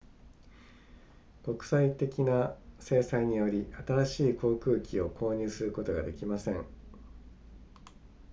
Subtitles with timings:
[1.43, 6.65] 国際的な制裁により新しい航空機を購入することができません